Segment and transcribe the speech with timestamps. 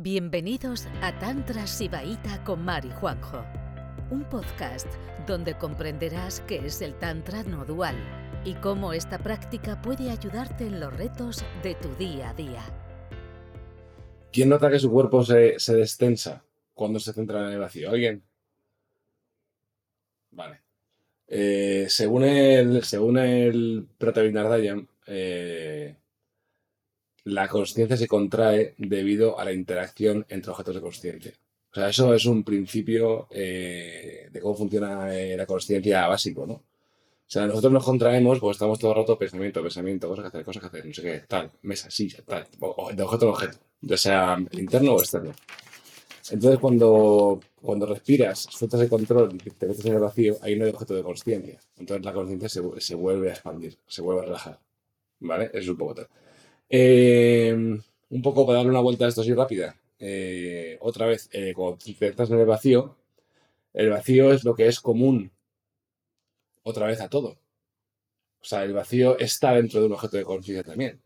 [0.00, 3.44] Bienvenidos a Tantra Sibaíta con Mari Juanjo,
[4.12, 4.86] un podcast
[5.26, 7.96] donde comprenderás qué es el Tantra no dual
[8.44, 12.62] y cómo esta práctica puede ayudarte en los retos de tu día a día.
[14.32, 16.44] ¿Quién nota que su cuerpo se, se destensa
[16.74, 17.90] cuando se centra en el vacío?
[17.90, 18.22] ¿Alguien?
[20.30, 20.60] Vale.
[21.26, 23.88] Eh, según el, según el
[25.08, 25.96] eh,
[27.28, 31.32] la consciencia se contrae debido a la interacción entre objetos de consciencia.
[31.70, 36.54] O sea, eso es un principio eh, de cómo funciona eh, la consciencia básico, ¿no?
[36.54, 40.44] O sea, nosotros nos contraemos porque estamos todo el rato pensamiento, pensamiento, cosas que hacer,
[40.46, 43.58] cosas que hacer, no sé qué, tal, mesa, silla, tal, o- de objeto en objeto,
[43.82, 45.32] ya sea interno o externo.
[46.30, 50.64] Entonces, cuando, cuando respiras, sueltas el control y te metes en el vacío, ahí no
[50.66, 51.58] hay objeto de consciencia.
[51.78, 54.58] Entonces, la consciencia se, se vuelve a expandir, se vuelve a relajar.
[55.20, 55.46] ¿Vale?
[55.46, 56.08] Eso es un poco tal.
[56.70, 57.52] Eh,
[58.10, 59.76] un poco para darle una vuelta a esto así rápida.
[59.98, 62.96] Eh, otra vez, eh, cuando te en el vacío,
[63.74, 65.30] el vacío es lo que es común
[66.62, 67.38] otra vez a todo.
[68.40, 71.00] O sea, el vacío está dentro de un objeto de conciencia también.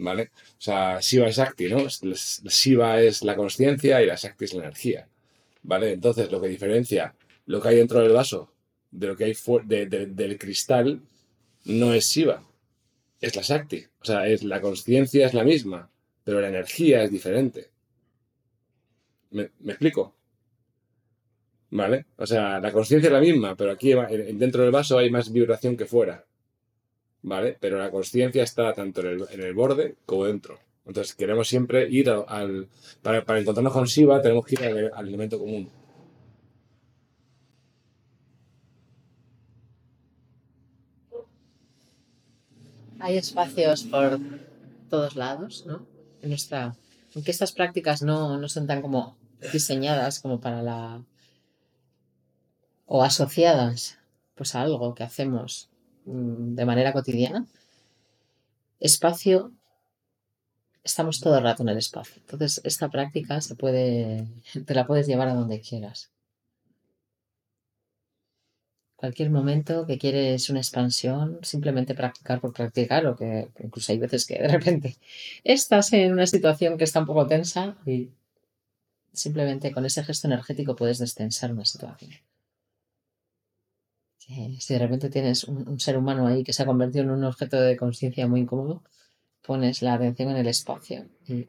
[0.00, 0.30] ¿Vale?
[0.32, 1.88] O sea, Shiva es Shakti, ¿no?
[1.88, 5.08] Shiva es la consciencia y la Shakti es la energía.
[5.62, 5.92] ¿Vale?
[5.92, 7.14] Entonces, lo que diferencia
[7.46, 8.52] lo que hay dentro del vaso
[8.90, 11.00] de lo que hay de- del cristal
[11.64, 12.42] no es Shiva,
[13.20, 13.84] es la Shakti.
[14.00, 15.90] O sea, es, la consciencia es la misma,
[16.24, 17.70] pero la energía es diferente.
[19.30, 20.14] ¿Me, explico?
[21.70, 22.06] ¿Vale?
[22.16, 25.30] O sea, la consciencia es la misma, pero aquí en- dentro del vaso hay más
[25.32, 26.24] vibración que fuera.
[27.22, 27.56] ¿Vale?
[27.60, 30.58] Pero la consciencia está tanto en el, en el borde como dentro.
[30.86, 32.24] Entonces queremos siempre ir al...
[32.28, 32.68] al-
[33.02, 35.68] para, para encontrarnos con Shiva tenemos que ir al, al elemento común.
[43.00, 44.18] Hay espacios por
[44.90, 45.86] todos lados, ¿no?
[46.22, 46.74] En nuestra,
[47.14, 49.16] aunque estas prácticas no, no son tan como
[49.52, 51.02] diseñadas como para la
[52.86, 53.98] o asociadas
[54.34, 55.68] pues a algo que hacemos
[56.06, 57.46] mm, de manera cotidiana.
[58.80, 59.52] Espacio,
[60.82, 62.22] estamos todo el rato en el espacio.
[62.22, 64.26] Entonces, esta práctica se puede,
[64.64, 66.10] te la puedes llevar a donde quieras.
[68.98, 74.26] Cualquier momento que quieres una expansión, simplemente practicar por practicar, o que incluso hay veces
[74.26, 74.96] que de repente
[75.44, 78.10] estás en una situación que está un poco tensa y
[79.12, 82.10] simplemente con ese gesto energético puedes destensar una situación.
[84.18, 87.22] Si de repente tienes un, un ser humano ahí que se ha convertido en un
[87.22, 88.82] objeto de conciencia muy incómodo,
[89.42, 91.46] pones la atención en el espacio y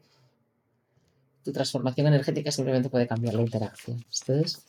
[1.42, 3.96] tu transformación energética simplemente puede cambiar la interacción.
[4.20, 4.64] Entonces,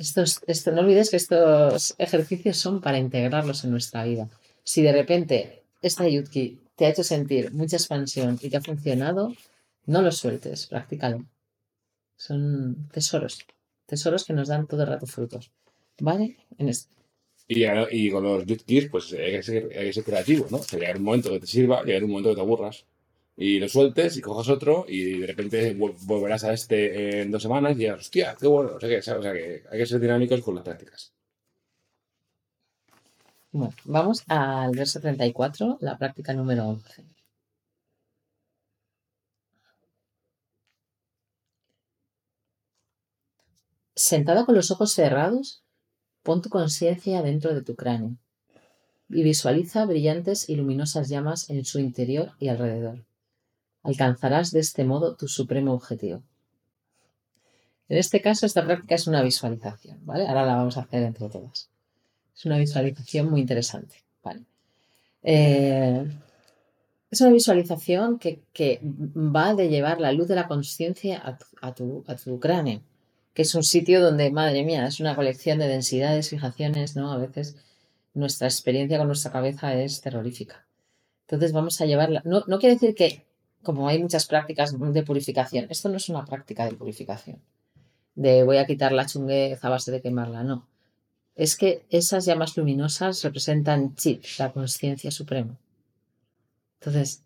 [0.00, 4.28] estos, esto, no olvides que estos ejercicios son para integrarlos en nuestra vida.
[4.64, 9.34] Si de repente esta Yutki te ha hecho sentir mucha expansión y te ha funcionado,
[9.84, 11.26] no lo sueltes, practícalo.
[12.16, 13.40] Son tesoros,
[13.84, 15.50] tesoros que nos dan todo el rato frutos.
[16.00, 16.38] ¿Vale?
[17.46, 20.62] Y, y con los Yutkis, pues hay que, ser, hay que ser creativo, ¿no?
[20.62, 22.86] Sea, llegar un momento que te sirva, llegar un momento que te aburras.
[23.40, 27.42] Y lo sueltes y cojas otro y de repente vol- volverás a este en dos
[27.42, 28.70] semanas y digas, hostia, qué bueno.
[28.76, 29.20] O sea, que, ¿sabes?
[29.20, 31.12] O sea, que hay que ser dinámicos con las prácticas.
[33.52, 37.04] Bueno, vamos al verso 34, la práctica número 11.
[43.94, 45.62] Sentado con los ojos cerrados,
[46.24, 48.16] pon tu conciencia dentro de tu cráneo
[49.08, 53.04] y visualiza brillantes y luminosas llamas en su interior y alrededor.
[53.82, 56.22] Alcanzarás de este modo tu supremo objetivo.
[57.88, 60.26] En este caso, esta práctica es una visualización, ¿vale?
[60.26, 61.68] Ahora la vamos a hacer entre todas.
[62.36, 64.44] Es una visualización muy interesante, ¿vale?
[65.22, 66.06] Eh,
[67.10, 71.74] es una visualización que, que va de llevar la luz de la conciencia a, a
[71.74, 72.80] tu, a tu cráneo,
[73.34, 77.12] que es un sitio donde, madre mía, es una colección de densidades, fijaciones, ¿no?
[77.12, 77.56] A veces
[78.14, 80.64] nuestra experiencia con nuestra cabeza es terrorífica.
[81.22, 82.22] Entonces vamos a llevarla.
[82.24, 83.24] No, no quiere decir que,
[83.62, 87.40] como hay muchas prácticas de purificación, esto no es una práctica de purificación,
[88.14, 90.66] de voy a quitar la chunguez a base de quemarla, no.
[91.34, 95.58] Es que esas llamas luminosas representan Chit, la conciencia suprema.
[96.80, 97.24] Entonces,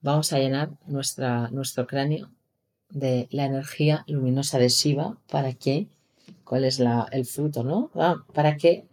[0.00, 2.30] vamos a llenar nuestro cráneo
[2.90, 5.88] de la energía luminosa de Shiva para que,
[6.44, 6.80] ¿cuál es
[7.12, 7.90] el fruto, no?
[7.94, 8.86] Ah, para que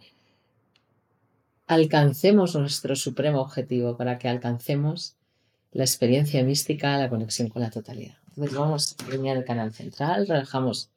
[1.67, 5.15] alcancemos nuestro supremo objetivo, para que alcancemos
[5.71, 8.17] la experiencia mística, la conexión con la totalidad.
[8.29, 10.89] Entonces vamos a alinear el canal central, relajamos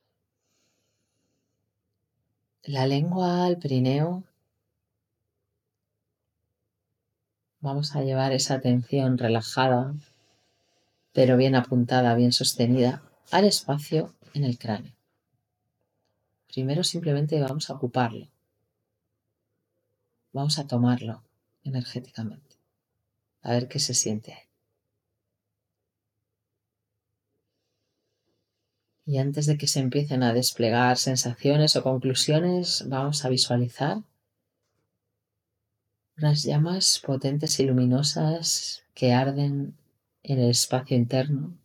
[2.63, 4.25] la lengua al perineo.
[7.61, 9.95] Vamos a llevar esa atención relajada
[11.15, 14.93] pero bien apuntada, bien sostenida, al espacio en el cráneo.
[16.49, 18.29] Primero simplemente vamos a ocuparlo.
[20.33, 21.23] Vamos a tomarlo
[21.63, 22.57] energéticamente.
[23.43, 24.54] A ver qué se siente ahí.
[29.07, 33.99] Y antes de que se empiecen a desplegar sensaciones o conclusiones, vamos a visualizar
[36.17, 39.77] unas llamas potentes y luminosas que arden
[40.23, 41.59] en el espacio interno.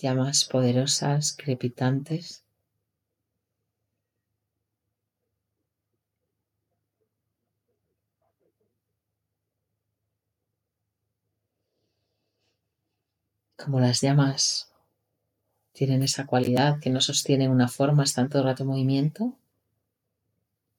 [0.00, 2.44] Llamas poderosas, crepitantes.
[13.56, 14.70] Como las llamas
[15.72, 19.36] tienen esa cualidad que no sostienen una forma, están todo el rato en movimiento,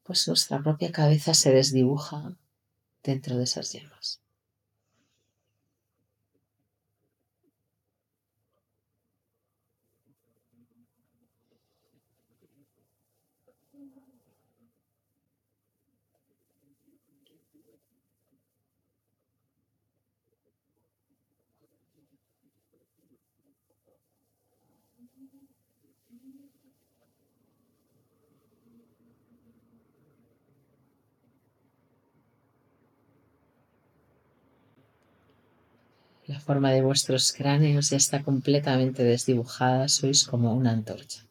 [0.03, 2.35] pues nuestra propia cabeza se desdibuja
[3.03, 4.21] dentro de esas llamas.
[36.27, 41.30] La forma de vuestros cráneos ya está completamente desdibujada, sois como una antorcha.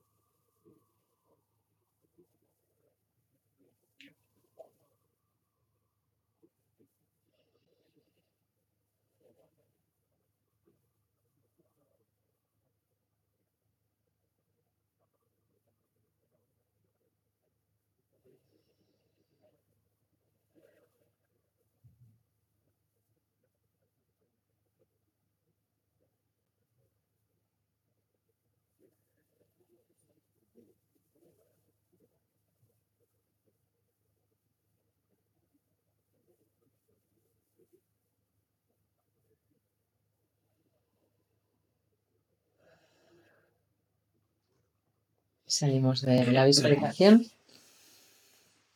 [45.51, 47.27] Salimos de la visualización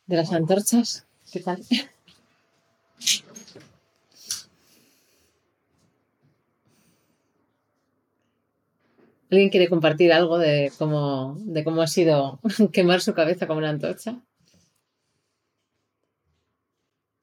[0.06, 1.06] de las antorchas.
[1.32, 1.64] ¿Qué tal?
[9.30, 12.40] ¿Alguien quiere compartir algo de cómo, de cómo ha sido
[12.74, 14.20] quemar su cabeza como una antorcha?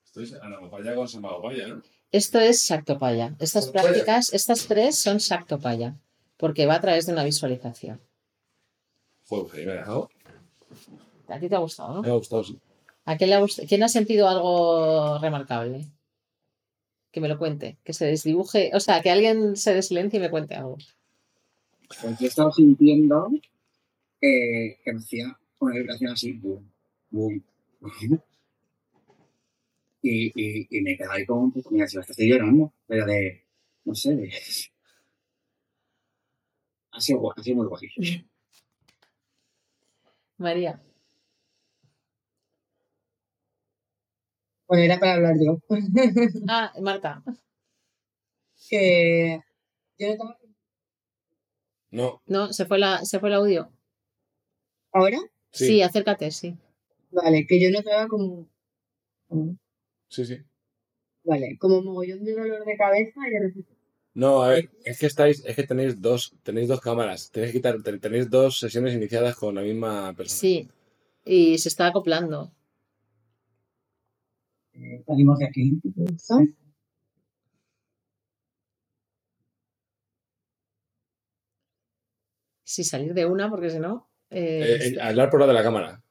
[0.03, 1.83] Esto es anamopaya con samagopaya, ¿no?
[2.11, 3.35] Esto es Shactopaya.
[3.37, 5.93] Estas Pues prácticas, estas tres son Shactopaya,
[6.37, 8.01] porque va a través de una visualización.
[9.27, 10.09] Joder, pues ahí me ha dejado.
[11.27, 12.01] A ti te ha gustado, ¿no?
[12.01, 12.59] Me ha gustado, sí.
[13.05, 15.87] ¿A quién, le ha gust- quién ha sentido algo remarcable?
[17.11, 20.29] Que me lo cuente, que se desdibuje, o sea, que alguien se desilencie y me
[20.31, 20.77] cuente algo.
[22.01, 23.29] Pues yo he estado sintiendo
[24.21, 26.71] eh, que me hacía una vibración así, boom,
[27.11, 27.43] boom,
[27.81, 28.21] boom.
[30.01, 33.45] Y, y, y me quedaba ahí como un poco, mira, si estoy llorando, pero de,
[33.85, 34.31] no sé, de...
[36.95, 37.89] Ha sido, guay, ha sido muy guay.
[40.43, 40.79] María,
[44.67, 45.59] Bueno, era para hablar yo.
[46.49, 47.23] ah, Marta,
[48.67, 49.39] que
[49.99, 50.37] yo notaba
[51.91, 53.71] No, no, se fue la, se fue el audio.
[54.91, 55.17] ahora,
[55.51, 56.57] sí, Sí, acércate, sí.
[57.11, 58.47] vale, que yo notaba como,
[59.29, 59.57] como-
[60.09, 60.37] sí, sí.
[61.25, 63.72] vale, como mogollón de dolor de cabeza y de repente,
[64.15, 67.31] No, a ver, es que estáis, es que tenéis dos, tenéis dos cámaras.
[67.31, 70.37] Tenéis que quitar, ten- tenéis dos sesiones iniciadas con la misma persona.
[70.39, 70.69] Sí,
[71.25, 72.51] y se está acoplando.
[75.07, 75.79] Salimos de aquí.
[82.63, 84.09] Sí, salir de una, porque si no.
[84.29, 86.02] eh, Eh, eh, hablar por la de la cámara.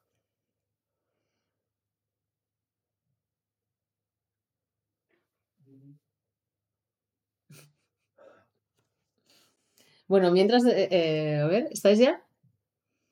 [10.13, 12.23] Bueno, mientras, eh, eh, a ver, ¿estáis ya?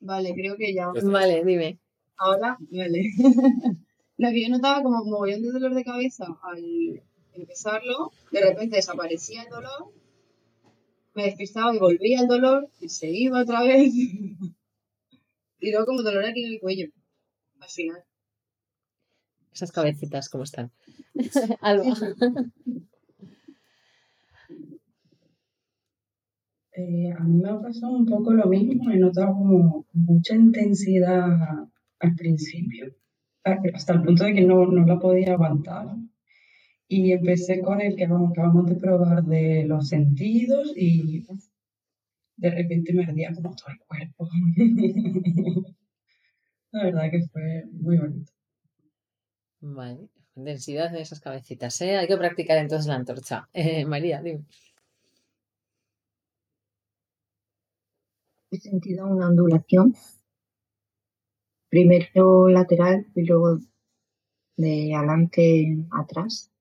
[0.01, 0.89] Vale, creo que ya.
[1.01, 1.79] Vale, dime.
[2.15, 3.05] Ahora, vale.
[4.17, 7.01] Lo que yo notaba como mogollón de dolor de cabeza al
[7.33, 9.91] empezarlo, de repente desaparecía el dolor,
[11.15, 13.91] me despistaba y volvía el dolor y se iba otra vez.
[15.59, 16.85] y luego como dolor aquí en el cuello,
[17.61, 18.03] al final.
[19.51, 20.71] Esas cabecitas, ¿cómo están?
[21.61, 21.95] Alba.
[26.73, 31.67] Eh, a mí me ha pasado un poco lo mismo, he notado como mucha intensidad
[31.99, 32.95] al principio,
[33.73, 35.87] hasta el punto de que no, no la podía aguantar.
[36.87, 41.43] Y empecé con el que acabamos de probar de los sentidos y uf,
[42.37, 44.29] de repente me ardía como todo el cuerpo.
[46.71, 48.31] La verdad que fue muy bonito.
[49.59, 51.97] Vale, densidad de esas cabecitas, ¿eh?
[51.97, 53.49] Hay que practicar entonces la antorcha.
[53.53, 54.45] Eh, María, dime.
[58.51, 59.95] He sentido una ondulación,
[61.69, 63.59] primero lateral y luego
[64.57, 66.51] de adelante atrás.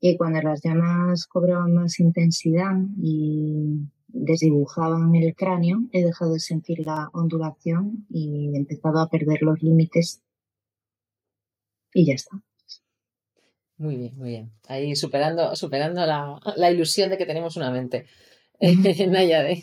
[0.00, 6.84] Y cuando las llamas cobraban más intensidad y desdibujaban el cráneo, he dejado de sentir
[6.84, 10.22] la ondulación y he empezado a perder los límites.
[11.94, 12.42] Y ya está.
[13.76, 14.52] Muy bien, muy bien.
[14.68, 18.06] Ahí superando, superando la, la ilusión de que tenemos una mente.
[18.58, 19.62] Eh, Nayade,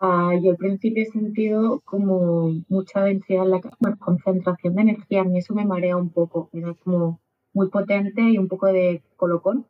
[0.00, 5.20] Ah, yo al principio he sentido como mucha densidad en la bueno, concentración de energía.
[5.20, 6.48] A mí eso me marea un poco.
[6.52, 7.20] Era como
[7.52, 9.66] muy potente y un poco de colocón.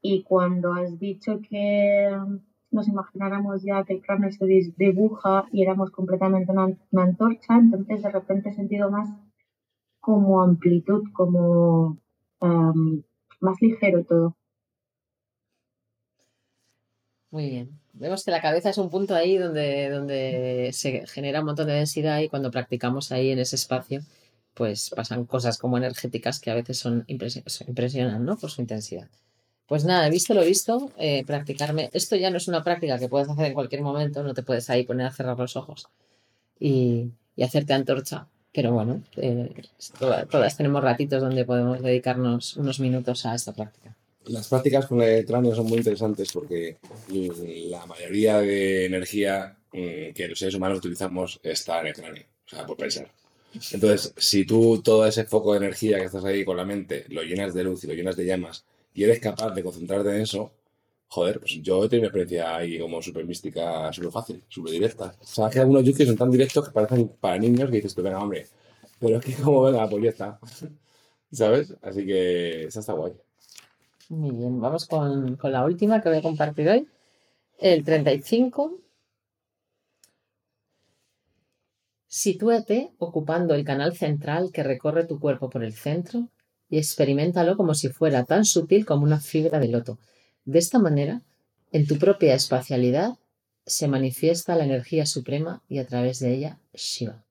[0.00, 2.36] Y cuando has dicho que mm,
[2.70, 8.02] nos imagináramos ya que el cráneo se dibuja y éramos completamente una, una antorcha, entonces
[8.02, 9.10] de repente he sentido más
[10.00, 11.98] como amplitud, como
[12.40, 13.02] am,
[13.40, 14.36] más ligero todo.
[17.30, 17.85] Muy bien.
[17.98, 21.74] Vemos que la cabeza es un punto ahí donde, donde se genera un montón de
[21.74, 24.02] densidad y cuando practicamos ahí en ese espacio,
[24.54, 28.36] pues pasan cosas como energéticas que a veces son impresio- impresionan, ¿no?
[28.36, 29.08] Por su intensidad.
[29.66, 31.90] Pues nada, he visto lo visto, eh, practicarme.
[31.92, 34.70] Esto ya no es una práctica que puedes hacer en cualquier momento, no te puedes
[34.70, 35.88] ahí poner a cerrar los ojos
[36.60, 38.26] y, y hacerte antorcha.
[38.52, 39.52] Pero bueno, eh,
[40.30, 43.94] todas tenemos ratitos donde podemos dedicarnos unos minutos a esta práctica.
[44.26, 46.76] Las prácticas con el cráneo son muy interesantes porque
[47.08, 52.48] la mayoría de energía mm, que los seres humanos utilizamos está en el cráneo, o
[52.48, 53.10] sea, por pensar.
[53.72, 57.22] Entonces, si tú todo ese foco de energía que estás ahí con la mente lo
[57.22, 58.64] llenas de luz y lo llenas de llamas
[58.94, 60.52] y eres capaz de concentrarte en eso,
[61.08, 65.14] joder, pues yo he tenido una experiencia ahí como súper mística, súper fácil, súper directa.
[65.20, 68.46] O sea, que algunos yukis son tan directos que parecen para niños que dices, hombre,
[68.98, 70.38] pero es que como venga, pues ya está.
[71.32, 71.74] ¿Sabes?
[71.82, 73.12] Así que esa está guay.
[74.08, 76.88] Muy bien, vamos con, con la última que voy a compartir hoy.
[77.58, 78.78] El 35.
[82.06, 86.28] Sitúate ocupando el canal central que recorre tu cuerpo por el centro
[86.68, 89.98] y experimentalo como si fuera tan sutil como una fibra de loto.
[90.44, 91.22] De esta manera,
[91.72, 93.18] en tu propia espacialidad
[93.66, 97.25] se manifiesta la energía suprema y a través de ella Shiva.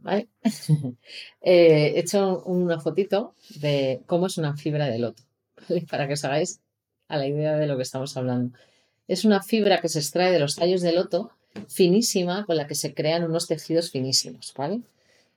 [0.00, 0.28] ¿Vale?
[1.42, 5.22] Eh, he hecho una fotito de cómo es una fibra de loto,
[5.68, 5.86] ¿vale?
[5.90, 6.60] para que os hagáis
[7.08, 8.56] a la idea de lo que estamos hablando.
[9.08, 11.32] Es una fibra que se extrae de los tallos de loto,
[11.68, 14.82] finísima, con la que se crean unos tejidos finísimos, ¿vale?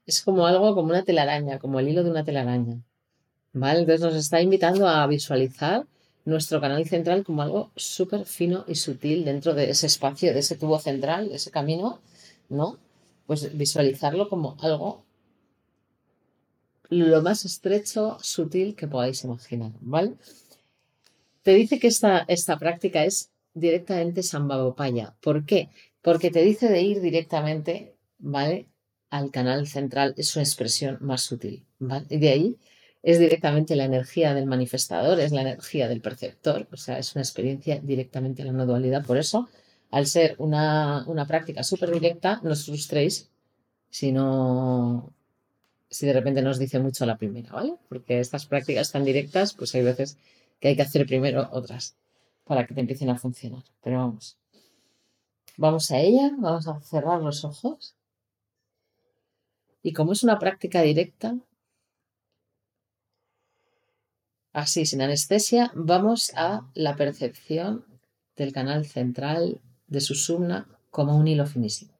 [0.05, 2.81] Es como algo, como una telaraña, como el hilo de una telaraña,
[3.53, 3.79] ¿vale?
[3.79, 5.85] Entonces nos está invitando a visualizar
[6.25, 10.55] nuestro canal central como algo súper fino y sutil dentro de ese espacio, de ese
[10.55, 11.99] tubo central, de ese camino,
[12.49, 12.77] ¿no?
[13.25, 15.05] Pues visualizarlo como algo
[16.89, 20.13] lo más estrecho, sutil que podáis imaginar, ¿vale?
[21.41, 25.15] Te dice que esta, esta práctica es directamente Sambhavopaya.
[25.21, 25.69] ¿Por qué?
[26.01, 28.67] Porque te dice de ir directamente, ¿vale?
[29.09, 32.05] Al canal central, es su expresión más sutil, ¿vale?
[32.09, 32.57] Y de ahí
[33.03, 37.21] es directamente la energía del manifestador, es la energía del perceptor, o sea, es una
[37.21, 39.05] experiencia directamente en la no dualidad.
[39.05, 39.49] Por eso,
[39.93, 43.29] al ser una, una práctica súper directa, no os frustréis
[43.91, 45.13] si no,
[45.87, 47.75] si de repente nos dice mucho la primera, ¿vale?
[47.89, 50.17] Porque estas prácticas tan directas, pues hay veces
[50.59, 51.95] que hay que hacer primero otras
[52.43, 53.65] para que te empiecen a funcionar.
[53.83, 54.35] Pero vamos,
[55.57, 57.93] vamos a ella, vamos a cerrar los ojos.
[59.83, 61.37] Y como es una práctica directa,
[64.53, 67.85] así sin anestesia, vamos a la percepción
[68.35, 71.93] del canal central de su sumna como un hilo finísimo.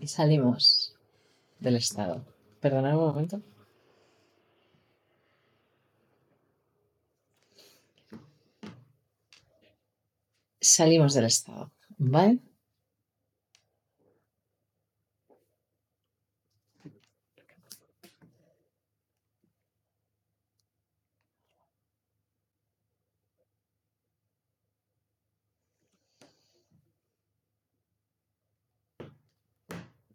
[0.00, 0.94] Y salimos
[1.58, 2.24] del estado.
[2.60, 3.42] Perdonad un momento.
[10.60, 12.38] Salimos del estado, ¿vale?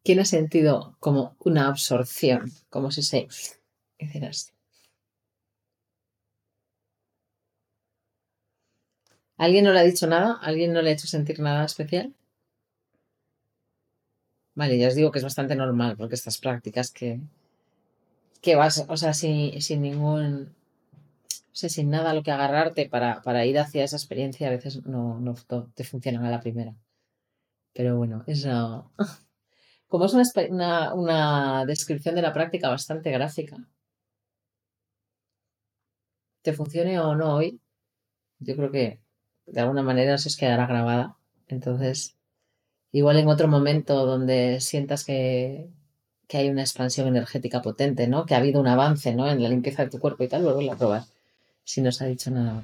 [0.04, 2.52] ¿Quién ha sentido como una absorción?
[2.70, 3.28] Como si se.
[9.38, 10.40] ¿Alguien no le ha dicho nada?
[10.42, 12.16] ¿Alguien no le ha hecho sentir nada especial?
[14.60, 17.20] Vale, ya os digo que es bastante normal, porque estas prácticas que,
[18.42, 20.54] que vas, o sea, sin, sin ningún,
[21.54, 24.52] o sea, sin nada a lo que agarrarte para, para ir hacia esa experiencia, a
[24.52, 25.36] veces no, no
[25.76, 26.76] te funcionan a la primera.
[27.74, 28.92] Pero bueno, eso,
[29.94, 30.16] como es
[30.50, 33.58] una, una descripción de la práctica bastante gráfica,
[36.42, 37.62] te funcione o no hoy,
[38.40, 39.02] yo creo que
[39.46, 41.16] de alguna manera se os quedará grabada.
[41.48, 42.16] Entonces,
[42.92, 45.70] igual en otro momento donde sientas que,
[46.28, 48.26] que hay una expansión energética potente, ¿no?
[48.26, 49.30] Que ha habido un avance, ¿no?
[49.30, 51.04] En la limpieza de tu cuerpo y tal, vuelvo a probar.
[51.66, 52.64] Si no os ha dicho nada.